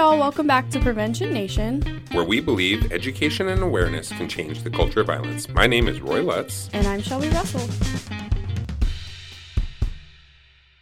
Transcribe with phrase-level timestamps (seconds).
[0.00, 0.18] y'all.
[0.18, 1.82] Welcome back to Prevention Nation.
[2.12, 5.46] where we believe education and awareness can change the culture of violence.
[5.50, 6.70] My name is Roy Lutz.
[6.72, 7.68] And I'm Shelby Russell.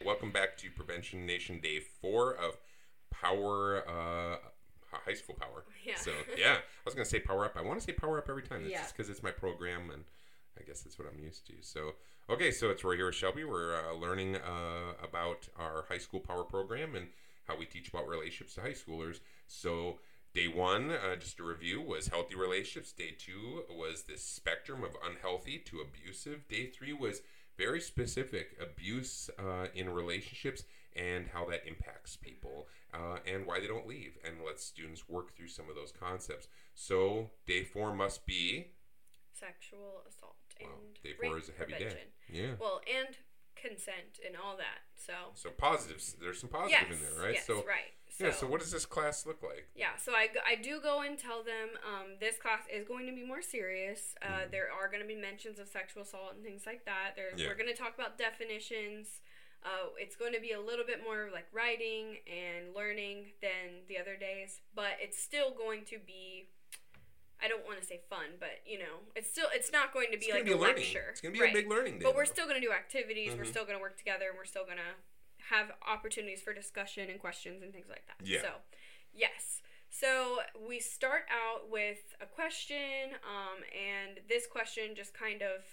[0.05, 2.59] Welcome back to Prevention Nation Day 4 of
[3.11, 4.37] Power, uh,
[5.05, 5.64] High School Power.
[5.85, 5.96] Yeah.
[5.96, 7.57] So, yeah, I was going to say Power Up.
[7.57, 8.62] I want to say Power Up every time.
[8.62, 8.82] It's Yeah.
[8.82, 10.05] just because it's my program and
[10.57, 11.55] I guess that's what I'm used to.
[11.61, 11.95] So,
[12.30, 13.43] okay, so it's Roy here with Shelby.
[13.43, 17.09] We're uh, learning uh, about our high school power program and
[17.48, 19.20] how we teach about relationships to high schoolers.
[19.48, 19.98] So,
[20.34, 22.93] day one, uh, just a review, was healthy relationships.
[22.93, 26.47] Day two was this spectrum of unhealthy to abusive.
[26.48, 27.23] Day three was
[27.57, 30.62] very specific abuse uh, in relationships
[30.95, 35.35] and how that impacts people uh, and why they don't leave and let students work
[35.37, 36.46] through some of those concepts.
[36.74, 38.69] So, day four must be
[39.33, 41.99] Sexual assault and Wow, day four is a heavy prevention.
[42.29, 42.41] day.
[42.41, 42.51] Yeah.
[42.60, 43.16] Well, and
[43.61, 44.83] consent and all that.
[44.97, 46.16] So So positives.
[46.21, 47.35] There's some positive yes, in there, right?
[47.35, 47.93] yes, so right.
[48.10, 48.32] So, yeah.
[48.32, 49.69] So what does this class look like?
[49.77, 53.13] Yeah, so I, I do go and tell them um, this class is going to
[53.13, 54.15] be more serious.
[54.23, 54.51] Uh, Mhm.
[54.51, 57.13] There are going to be mentions of sexual assault and things like that.
[57.16, 57.47] There, Yeah.
[57.49, 59.21] We're going to talk about definitions.
[59.63, 63.99] Uh, it's going to be a little bit more like writing and learning than the
[63.99, 66.49] other days, but it's still going to be.
[67.43, 70.19] I don't want to say fun, but you know, it's still it's not going to
[70.19, 70.77] be like be a learning.
[70.77, 71.06] lecture.
[71.11, 71.50] It's gonna be Right.
[71.50, 72.05] a big learning day.
[72.05, 72.33] But we're though.
[72.33, 73.34] still going to do activities.
[73.37, 73.50] We're Mhm.
[73.50, 74.94] still going to work together, and we're still going to
[75.55, 78.16] have opportunities for discussion and questions and things like that.
[78.27, 78.43] Yeah.
[78.43, 78.50] So,
[79.15, 79.62] yes.
[79.91, 85.65] So we start out with a question, um, and this question just kind of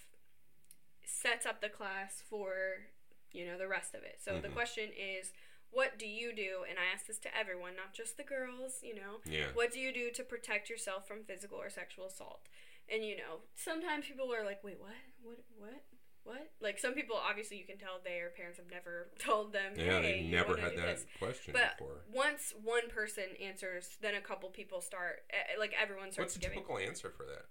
[1.04, 2.88] sets up the class for
[3.32, 4.22] you know the rest of it.
[4.22, 4.54] So the Mhm.
[4.54, 5.34] question is,
[5.76, 6.64] what do you do?
[6.68, 8.80] And I ask this to everyone, not just the girls.
[8.82, 9.52] You know, Yeah.
[9.54, 12.48] what do you do to protect yourself from physical or sexual assault?
[12.90, 14.92] And you know, sometimes people are like, "Wait, what?
[15.22, 15.40] What?
[15.58, 15.84] What?
[16.24, 20.02] What?" Like some people, obviously, you can tell their parents have never told them, Yeah.
[20.02, 22.02] "Hey, They never had that this." question But before.
[22.12, 25.24] once one person answers, then a couple people start,
[25.60, 26.60] like everyone starts What's the giving.
[26.60, 27.46] typical answer for that?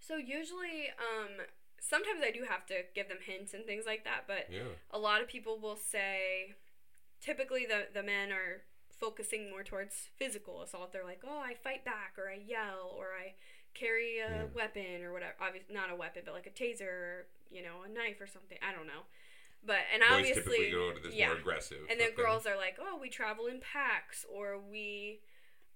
[0.00, 1.46] So usually, um,
[1.80, 4.68] sometimes I do have to give them hints and things like that, but Yeah.
[4.90, 6.54] a lot of people will say
[7.24, 8.62] typically the the men are
[9.00, 10.92] focusing more towards physical assault.
[10.92, 13.34] They're like oh i fight back or i yell or i
[13.74, 14.42] carry a Yeah.
[14.54, 15.34] weapon or whatever.
[15.40, 18.58] Obviously not a weapon but like a taser or you know a knife or something.
[18.62, 19.02] I don't know.
[19.66, 21.28] But and Boys obviously go to this yeah.
[21.28, 21.78] more aggressive.
[21.90, 25.20] and then girls are like oh we travel in packs or we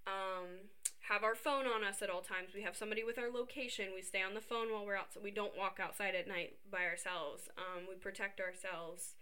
[0.07, 0.69] um,
[1.11, 2.51] have our phone on us at all times.
[2.55, 3.87] We have somebody with our location.
[3.95, 6.57] We stay on the phone while we're out so we don't walk outside at night
[6.71, 7.49] by ourselves.
[7.59, 9.15] Um, we protect ourselves.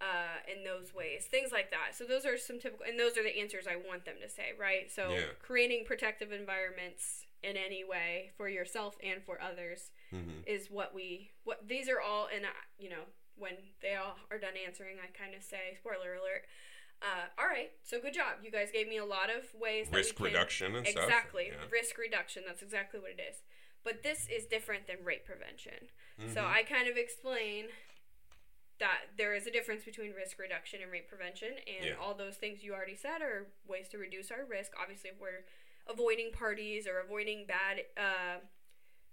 [0.00, 0.27] Uh,
[0.58, 3.38] in those ways things like that so those are some typical and those are the
[3.38, 5.24] answers i want them to say right so Yeah.
[5.40, 10.42] creating protective environments in any way for yourself and for others Mhm.
[10.46, 12.48] is what we what these are all and uh,
[12.78, 13.04] you know
[13.36, 16.46] when they all are done answering i kind of say spoiler alert
[17.00, 19.96] uh, all right so good job you guys gave me a lot of ways that
[19.96, 21.04] risk can, reduction and stuff.
[21.04, 21.64] exactly Yeah.
[21.70, 23.42] risk reduction that's exactly what it is
[23.84, 25.88] but this is different than rape prevention
[26.34, 26.46] so Mhm.
[26.58, 27.68] i kind of explain
[28.80, 31.94] that there is a difference between risk reduction and rape prevention and Yeah.
[32.00, 35.44] all those things you already said are ways to reduce our risk obviously if we're
[35.88, 38.38] avoiding parties or avoiding bad uh,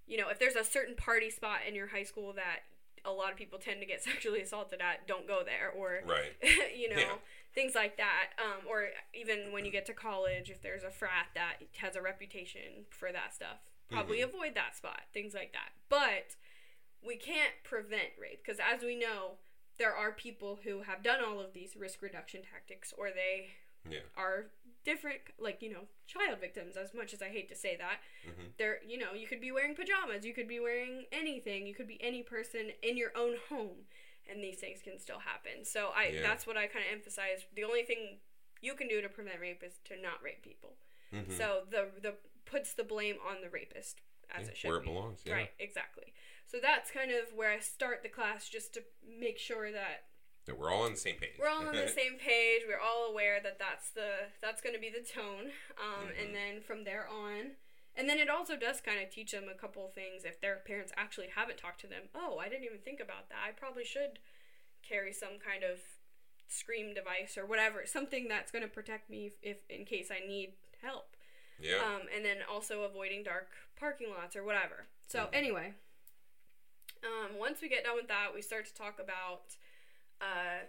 [0.07, 2.59] you know if there's a certain party spot in your high school that
[3.05, 6.33] a lot of people tend to get sexually assaulted at don't go there or Right.
[6.75, 7.15] you know Yeah.
[7.53, 11.27] things like that um, or even when you get to college if there's a frat
[11.33, 13.57] that has a reputation for that stuff
[13.89, 14.29] probably Mm-hmm.
[14.35, 16.35] avoid that spot things like that but
[17.05, 19.37] we can't prevent rape because as we know
[19.77, 23.49] there are people who have done all of these risk reduction tactics or they
[23.89, 23.99] Yeah.
[24.17, 24.47] are
[24.83, 28.55] different like you know child victims as much as i hate to say that Mhm.
[28.57, 31.87] they're you know you could be wearing pajamas you could be wearing anything you could
[31.87, 33.87] be any person in your own home
[34.27, 36.21] and these things can still happen so i Yeah.
[36.21, 38.19] that's what i kind of emphasize the only thing
[38.61, 40.77] you can do to prevent rape is to not rape people
[41.11, 41.31] Mhm.
[41.31, 44.01] so the the puts the blame on the rapist
[44.33, 44.89] as Yeah, it should where it be.
[44.89, 45.19] belongs.
[45.25, 45.33] Yeah.
[45.33, 46.13] right exactly
[46.45, 48.83] so that's kind of where i start the class just to
[49.19, 50.05] make sure that
[50.45, 51.33] That we're all on the same page.
[51.39, 52.61] we're all on the same page.
[52.67, 55.51] We're all aware that that's the that's going to be the tone,
[55.81, 56.21] um, Mhm.
[56.23, 57.57] and then from there on,
[57.95, 60.93] and then it also does kind of teach them a couple things if their parents
[60.95, 62.09] actually haven't talked to them.
[62.13, 63.39] Oh, I didn't even think about that.
[63.43, 64.19] I probably should
[64.83, 65.79] carry some kind of
[66.47, 70.19] scream device or whatever, something that's going to protect me if, if in case I
[70.27, 70.53] need
[70.83, 71.14] help.
[71.69, 71.77] Yeah.
[71.77, 74.85] Um, and then also avoiding dark parking lots or whatever.
[75.07, 75.29] So Mhm.
[75.33, 75.73] anyway,
[77.03, 79.57] um, once we get done with that, we start to talk about
[80.21, 80.59] uh,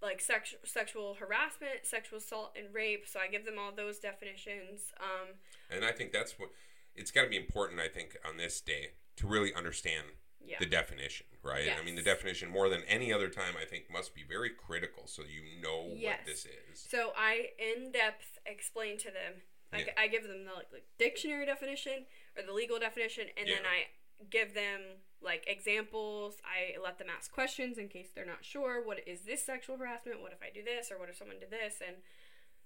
[0.00, 3.06] like sex- sexual harassment, sexual assault, and rape.
[3.06, 4.92] So I give them all those definitions.
[4.98, 5.28] Um,
[5.70, 6.50] and I think that's what
[6.96, 7.78] it's got to be important.
[7.80, 10.08] I think on this day to really understand
[10.44, 10.58] Yeah.
[10.58, 11.68] the definition, right?
[11.78, 15.06] I mean, the definition more than any other time, I think, must be very critical
[15.06, 16.18] so you know Yes.
[16.18, 16.80] what this is.
[16.80, 19.42] So I in depth explain to them.
[19.72, 20.02] Like Yeah.
[20.02, 23.86] I give them the like, like dictionary definition or the legal definition, and then I
[24.30, 24.80] give them
[25.22, 26.36] like examples.
[26.44, 28.84] I let them ask questions in case they're not sure.
[28.84, 30.20] What is this sexual harassment?
[30.20, 31.80] What if I do this, or what if someone did this?
[31.86, 31.96] And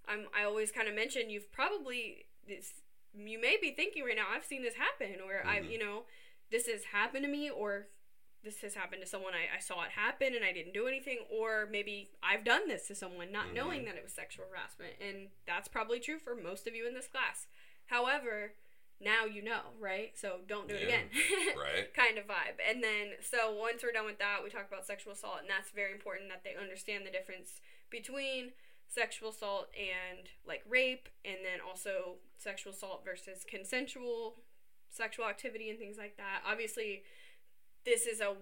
[0.09, 2.75] I'm I always kind of mention you've probably this
[3.15, 5.73] you may be thinking right now I've seen this happen, or I've mm-hmm.
[5.73, 6.05] you know
[6.51, 7.89] this has happened to me, or
[8.47, 11.19] this has happened to someone I, I saw it happen and I didn't do anything,
[11.31, 13.55] or maybe I've done this to someone not Mhm.
[13.55, 14.95] knowing that it was sexual harassment.
[15.01, 17.49] And that's probably true for most of you in this class.
[17.87, 18.55] However,
[19.01, 20.17] now you know, right?
[20.17, 21.01] So don't do it Yeah.
[21.03, 21.11] again.
[21.57, 21.93] Right.
[21.93, 22.57] kind of vibe.
[22.67, 25.71] And then, so once we're done with that, we talk about sexual assault, and that's
[25.71, 27.61] very important that they understand the difference
[27.91, 28.53] between
[28.89, 34.37] sexual assault and like rape, and then also sexual assault versus consensual
[34.89, 36.41] sexual activity and things like that.
[36.47, 37.03] Obviously,
[37.87, 38.35] this is a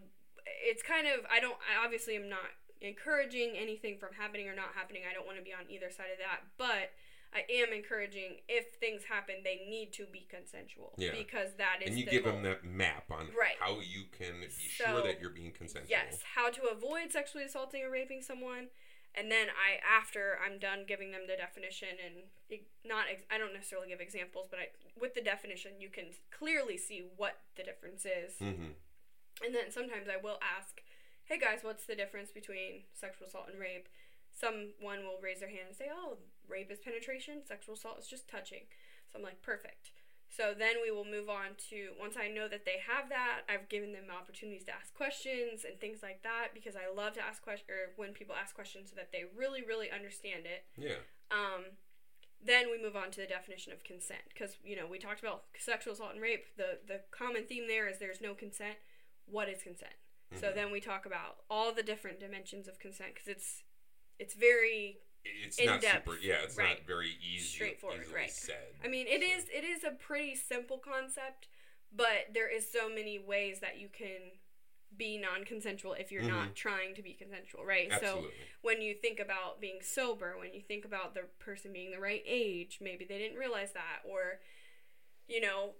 [0.67, 2.51] it's kind of I don't I obviously am not
[2.81, 5.03] encouraging anything from happening or not happening.
[5.09, 6.91] I don't want to be on either side of that, but
[7.33, 11.13] I am encouraging if things happen, they need to be consensual Yeah.
[11.13, 12.35] because that is And you the give goal.
[12.35, 13.57] them that map on Right.
[13.59, 15.91] how you can be So, sure that you're being consensual.
[15.91, 18.69] Yes, how to avoid sexually assaulting or raping someone,
[19.17, 23.89] and then I after I'm done giving them the definition and not I don't necessarily
[23.89, 28.35] give examples, but I with the definition you can clearly see what the difference is.
[28.39, 28.73] Mm-hmm.
[29.45, 30.81] And then sometimes I will ask,
[31.25, 33.89] "Hey guys, what's the difference between sexual assault and rape?"
[34.33, 36.19] Someone will raise their hand and say, "Oh,
[36.49, 38.67] rape is penetration, sexual assault is just touching."
[39.11, 39.91] So I'm like, "Perfect."
[40.35, 43.69] So then we will move on to once I know that they have that, I've
[43.69, 47.41] given them opportunities to ask questions and things like that because I love to ask
[47.41, 50.65] questions or when people ask questions so that they really really understand it.
[50.77, 50.99] Yeah.
[51.31, 51.79] Um,
[52.45, 55.45] then we move on to the definition of consent because you know we talked about
[55.57, 56.47] sexual assault and rape.
[56.57, 58.77] The the common theme there is there's no consent.
[59.27, 59.95] What is consent?
[60.35, 60.55] So Mhm.
[60.55, 63.63] then we talk about all the different dimensions of consent because it's
[64.19, 66.19] it's very It's not depth, super.
[66.21, 66.79] Yeah, it's right.
[66.79, 67.47] not very easy.
[67.47, 68.31] Straightforward, easily right.
[68.31, 68.75] Said.
[68.83, 71.49] I mean it is it is a pretty simple concept,
[71.93, 74.41] but there is so many ways that you can
[74.97, 77.91] be non-consensual if you're not trying to be consensual, right?
[77.91, 78.31] So Absolutely.
[78.63, 82.23] when you think about being sober, when you think about the person being the right
[82.25, 84.41] age, maybe they didn't realize that, or,
[85.27, 85.75] you know,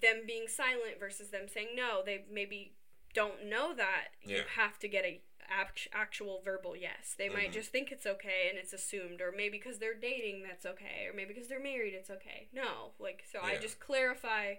[0.00, 2.74] them being silent versus them saying no, they maybe
[3.14, 5.20] don't know that you have to get a
[5.50, 7.14] act- actual verbal yes.
[7.16, 7.54] They might Mhm.
[7.54, 11.12] just think it's okay and it's assumed, or maybe because they're dating that's okay, or
[11.14, 12.48] maybe because they're married it's okay.
[12.52, 14.56] No, like so I just clarify.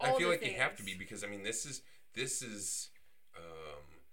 [0.00, 1.82] I feel like you have to be because I mean this is
[2.14, 2.90] this is
[3.36, 3.69] um,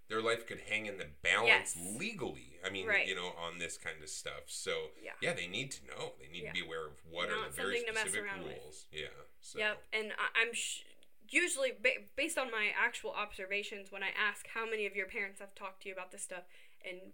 [0.07, 1.98] their life could hang in the balance Yes.
[2.00, 2.59] legally.
[2.63, 3.07] I mean, Right.
[3.07, 4.44] you know, on this kind of stuff.
[4.50, 5.33] So Yeah.
[5.33, 6.15] they need to know.
[6.19, 6.50] They need Yeah.
[6.54, 8.57] to be aware of what Not are the very something to mess specific around with.
[8.57, 8.88] rules.
[8.92, 9.07] Yeah.
[9.42, 9.59] So.
[9.59, 10.83] Yep, and I'm sh-
[11.30, 15.39] usually ba- based on my actual observations when I ask how many of your parents
[15.39, 16.45] have talked to you about this stuff,
[16.83, 17.13] and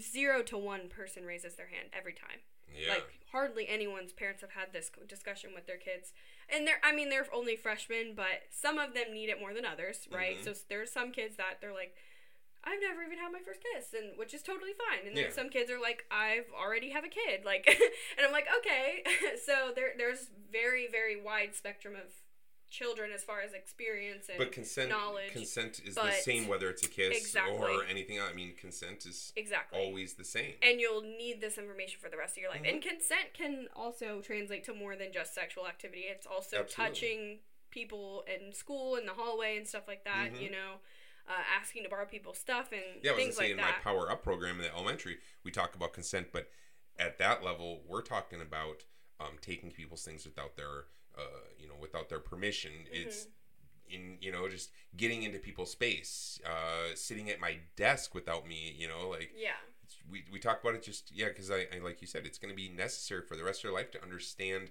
[0.00, 2.42] zero to one person raises their hand every time.
[2.72, 2.94] Yeah.
[2.94, 6.12] Like hardly anyone's parents have had this discussion with their kids,
[6.48, 9.64] and they're I mean they're only freshmen, but some of them need it more than
[9.64, 10.36] others, right?
[10.38, 10.44] Mhm.
[10.44, 11.96] So there's some kids that they're like.
[12.64, 15.06] I've never even had my first kiss, and which is totally fine.
[15.06, 15.30] And then Yeah.
[15.30, 17.66] some kids are like, I've already have a kid, like,
[18.16, 19.04] and I'm like, okay.
[19.44, 22.12] so there, there's very, very wide spectrum of
[22.70, 26.84] children as far as experience and but consent knowledge, consent is the same whether it's
[26.84, 27.56] a kiss Exactly.
[27.56, 28.28] or anything else.
[28.30, 29.78] I mean, consent is exactly.
[29.80, 30.52] always the same.
[30.60, 32.62] and you'll need this information for the rest of your life.
[32.62, 32.74] Mhm.
[32.74, 36.02] And consent can also translate to more than just sexual activity.
[36.02, 36.94] It's also Absolutely.
[36.94, 37.38] touching
[37.70, 40.32] people in school, in the hallway, and stuff like that.
[40.34, 40.42] Mhm.
[40.42, 40.80] You know,
[41.28, 43.64] uh, asking to borrow people's stuff and Yeah, I was things gonna say like in
[43.64, 43.84] that.
[43.84, 46.48] my Power Up program in the elementary, we talk about consent, but
[46.98, 48.84] at that level, we're talking about
[49.20, 51.22] um, taking people's things without their, uh,
[51.58, 52.72] you know, without their permission.
[52.90, 53.26] It's
[53.90, 53.94] Mm-hmm.
[53.94, 58.74] in, you know, just getting into people's space, uh, sitting at my desk without me,
[58.76, 59.52] you know, like yeah,
[60.10, 62.50] we, we talk about it just yeah because I, I like you said it's going
[62.50, 64.70] to be necessary for the rest of their life to understand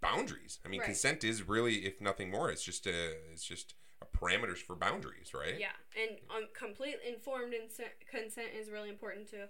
[0.00, 0.86] boundaries i mean Right.
[0.86, 3.74] consent is really if nothing more it's just a it's just
[4.16, 9.48] parameters for boundaries right yeah, and um, complete informed inse- consent is really important to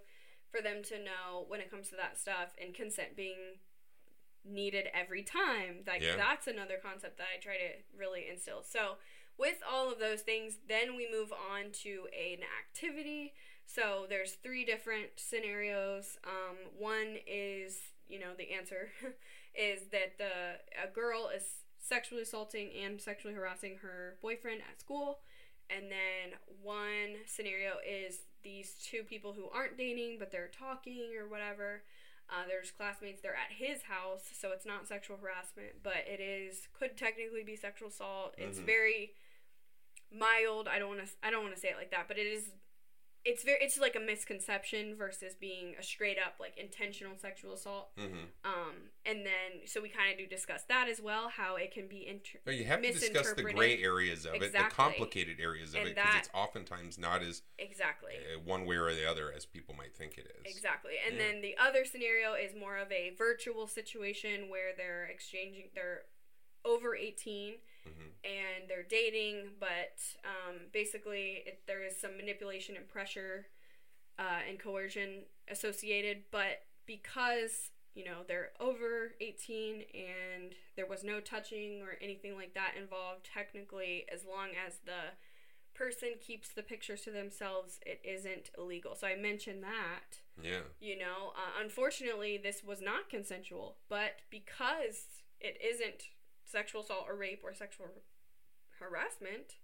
[0.51, 3.57] for them to know when it comes to that stuff, and consent being
[4.45, 5.83] needed every time.
[5.87, 6.17] Like Yeah.
[6.17, 8.63] that's another concept that I try to really instill.
[8.63, 8.97] So
[9.39, 13.33] with all of those things, then we move on to an activity.
[13.65, 16.19] So there's three different scenarios.
[16.25, 18.91] Um, one is, you know, the answer
[19.55, 25.19] is that the a girl is sexually assaulting and sexually harassing her boyfriend at school.
[25.69, 31.29] And then one scenario is these two people who aren't dating but they're talking or
[31.29, 31.83] whatever.
[32.31, 33.21] Uh, there's classmates.
[33.21, 37.57] They're at his house, so it's not sexual harassment, but it is could technically be
[37.57, 38.35] sexual assault.
[38.39, 38.65] It's Mhm.
[38.65, 39.15] very,
[40.11, 40.69] mild.
[40.69, 41.13] I don't want to.
[41.23, 42.51] I don't want to say it like that, but it is.
[43.25, 43.59] It's very.
[43.61, 47.97] It's like a misconception versus being a straight up like intentional sexual assault.
[47.97, 48.25] Mm-hmm.
[48.45, 48.75] Um,
[49.07, 52.07] and then so we kind of do discuss that as well, how it can be
[52.07, 55.89] inter- you have to discuss the gray areas of it, the complicated areas of And
[55.91, 58.13] it, because it's oftentimes not as exactly.
[58.15, 60.55] uh, one way or the other as people might think it is.
[60.57, 60.95] Exactly.
[61.07, 61.27] And Yeah.
[61.29, 66.03] then the other scenario is more of a virtual situation where they're exchanging, they're
[66.65, 67.55] over 18
[67.87, 68.13] Mhm.
[68.25, 73.47] and they're dating, but um, basically it, there is some manipulation and pressure
[74.19, 76.25] uh, and coercion associated.
[76.31, 82.55] But because, you know, they're over 18 and there was no touching or anything like
[82.55, 85.15] that involved, technically, as long as the
[85.75, 88.95] person keeps the pictures to themselves, it isn't illegal.
[88.95, 90.19] So I mentioned that.
[90.43, 90.61] Yeah.
[90.81, 95.05] You know, uh, unfortunately, this was not consensual, but because
[95.41, 96.05] it isn't
[96.53, 97.87] sexual assault or rape or sexual
[98.79, 99.57] harassment,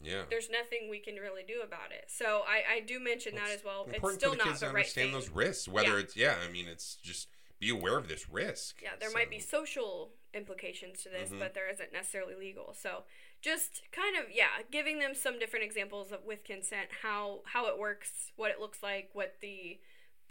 [0.00, 0.24] Yeah.
[0.30, 2.06] there's nothing we can really do about it.
[2.08, 3.86] So I, I do mention that as well.
[3.92, 5.12] It's still not kids the to right understand thing.
[5.12, 5.68] those risks.
[5.68, 5.98] Whether Yeah.
[6.04, 7.28] it's yeah, I mean, it's just
[7.58, 8.82] be aware of this risk.
[8.82, 11.38] Yeah, there might be social implications to this, Mhm.
[11.38, 12.74] but there isn't necessarily legal.
[12.74, 13.04] So
[13.40, 17.78] just kind of yeah, giving them some different examples of with consent, how how it
[17.78, 19.80] works, what it looks like, what the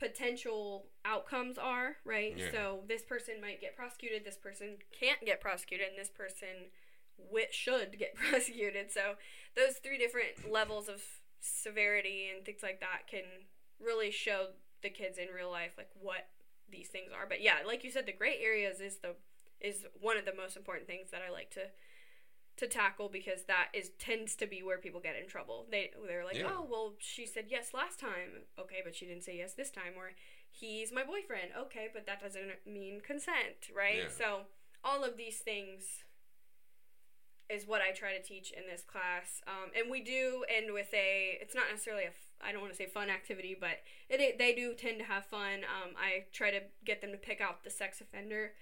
[0.04, 2.36] potential outcomes are, right?
[2.36, 2.52] Yeah.
[2.52, 6.68] So this person might get prosecuted, this person can't get prosecuted, and this person
[7.18, 8.92] wi- should get prosecuted.
[8.92, 9.16] So
[9.56, 11.02] those three different levels of
[11.40, 13.24] severity and things like that can
[13.80, 14.48] really show
[14.82, 16.28] the kids in real life like what
[16.70, 17.26] these things are.
[17.26, 19.16] But yeah, like you said, the gray areas is the
[19.62, 21.72] is one of the most important things that I like to
[22.58, 25.66] to tackle because that is tends to be where people get in trouble.
[25.72, 26.50] They they're like, Yeah.
[26.52, 28.46] "Oh, well, she said yes last time.
[28.60, 30.12] Okay, but she didn't say yes this time." Or
[30.52, 31.50] he's my boyfriend.
[31.58, 34.04] Okay, but that doesn't mean consent, right?
[34.04, 34.10] Yeah.
[34.10, 34.42] So,
[34.84, 36.04] all of these things
[37.50, 39.42] is what I try to teach in this class.
[39.48, 42.12] Um, and we do end with a it's not necessarily a,
[42.46, 45.26] I don't want to say fun activity, but it, it they do tend to have
[45.26, 45.64] fun.
[45.64, 48.54] Um, I try to get them to pick out the sex offender.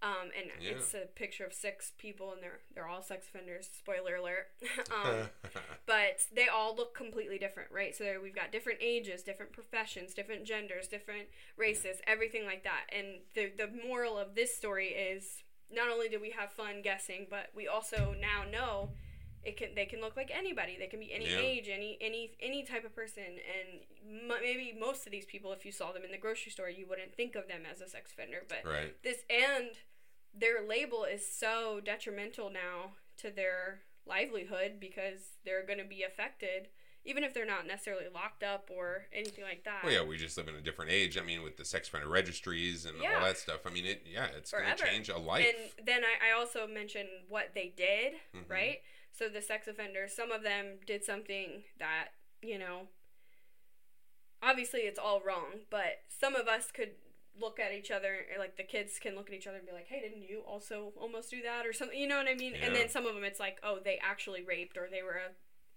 [0.00, 0.72] Um, and Yeah.
[0.72, 3.68] it's a picture of six people, and they're they're all sex offenders.
[3.76, 4.46] Spoiler alert.
[4.94, 5.28] um,
[5.86, 7.94] but they all look completely different, right?
[7.96, 12.84] So we've got different ages, different professions, different genders, different races, everything like that.
[12.96, 17.26] And the the moral of this story is not only do we have fun guessing,
[17.28, 18.90] but we also now know
[19.44, 20.76] it can they can look like anybody.
[20.78, 21.38] They can be any Yeah.
[21.38, 23.80] age, any any any type of person, and
[24.30, 26.86] m- maybe most of these people, if you saw them in the grocery store, you
[26.86, 29.00] wouldn't think of them as a sex offender, but right.
[29.02, 29.70] this and
[30.34, 36.68] their label is so detrimental now to their livelihood because they're going to be affected
[37.08, 40.36] even if they're not necessarily locked up or anything like that Well, yeah, we just
[40.36, 41.16] live in a different age.
[41.16, 43.14] I mean, with the sex offender registries and Yeah.
[43.16, 43.60] all that stuff.
[43.66, 45.46] I mean, it yeah, it's going to change a life.
[45.78, 48.48] and then I, I also mentioned what they did Mhm.
[48.50, 48.78] right
[49.12, 52.08] so the sex offenders some of them did something that
[52.42, 52.88] you know
[54.42, 56.90] obviously it's all wrong but some of us could
[57.40, 59.86] look at each other like the kids can look at each other and be like
[59.88, 62.74] hey didn't you also almost do that or something you know what i mean and
[62.74, 65.20] then some of them it's like oh they actually raped or they were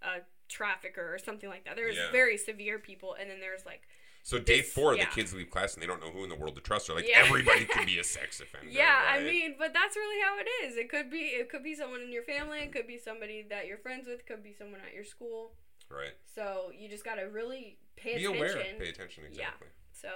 [0.04, 2.12] a, a trafficker or something like that there's Yeah.
[2.12, 3.82] very severe people and then there's like
[4.24, 5.06] so day this- four, yeah.
[5.06, 6.86] the kids leave class and they don't know who in the world to trust.
[6.86, 7.24] They're like, Yeah.
[7.26, 8.70] everybody could be a sex offender.
[8.70, 10.78] Yeah, I mean, but that's really how it is.
[10.78, 13.66] It could be it could be someone in your family, it could be somebody that
[13.66, 15.56] you're friends with, could be someone at your school.
[15.90, 16.14] right.
[16.36, 18.60] So you just gotta really pay attention, Be attention.
[18.76, 18.80] aware.
[18.80, 19.24] Pay attention.
[19.26, 19.68] exactly.
[19.70, 20.00] Yeah.
[20.02, 20.10] So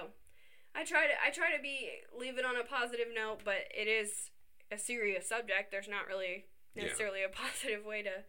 [0.74, 3.88] I try to I try to be leave it on a positive note, but it
[3.88, 4.30] is
[4.70, 5.72] a serious subject.
[5.72, 6.84] There's not really Yeah.
[6.84, 8.22] necessarily a positive way to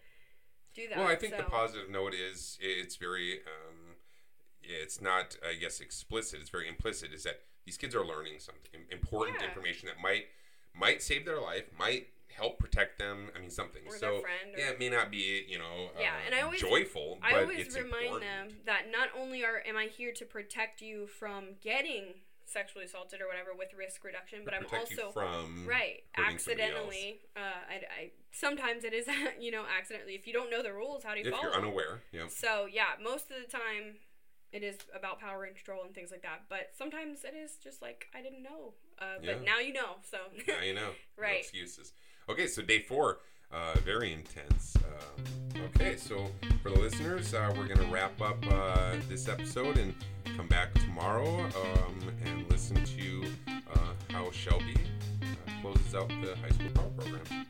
[0.77, 0.97] do that.
[0.97, 3.95] Well, I think the positive note is it's very, um,
[4.63, 6.39] it's not, I guess, explicit.
[6.39, 7.11] It's very implicit.
[7.13, 9.47] Is that these kids are learning something important Yeah.
[9.47, 10.27] information that might
[10.73, 13.31] might save their life, might help protect them.
[13.35, 13.81] I mean, something.
[13.87, 14.23] Or so
[14.55, 17.41] yeah, it may not be you know Yeah, uh, and I always- joyful, but I
[17.41, 18.21] always remind important.
[18.21, 23.19] them that not only are am I here to protect you from getting sexually assaulted
[23.21, 26.71] or whatever with risk reduction, but I'm also from right hurting somebody else.
[26.71, 29.05] accidentally uh, I, I sometimes it is
[29.39, 31.53] you know accidentally if you don't know the rules how do you if follow you're
[31.55, 32.01] unaware.
[32.11, 32.27] Yeah.
[32.29, 33.99] so yeah most of the time
[34.53, 37.81] it is about power and control and things like that but sometimes it is just
[37.81, 39.33] like i didn't know uh, Yeah.
[39.33, 40.91] but now you know so now you know.
[41.17, 41.39] No Right.
[41.39, 41.91] excuses.
[42.29, 43.19] Okay, so day four,
[43.51, 44.75] uh, very intense.
[44.77, 46.27] Uh, okay, so
[46.61, 49.93] for the listeners, uh, we're going to wrap up uh, this episode and
[50.35, 53.23] come back tomorrow um, and listen to
[53.73, 54.75] uh, how Shelby
[55.21, 57.45] uh, closes out the high school power program.